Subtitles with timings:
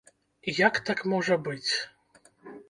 [0.59, 1.71] Як так можа быць?